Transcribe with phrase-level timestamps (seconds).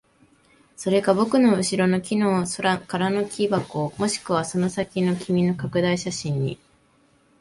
[0.75, 6.57] それか僕の後ろの空の木箱、もしくはその先の君の拡大写真に。